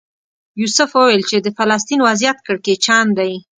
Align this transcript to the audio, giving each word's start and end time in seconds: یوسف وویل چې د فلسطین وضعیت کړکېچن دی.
یوسف 0.61 0.89
وویل 0.93 1.23
چې 1.29 1.37
د 1.41 1.47
فلسطین 1.57 1.99
وضعیت 2.07 2.37
کړکېچن 2.47 3.05
دی. 3.17 3.31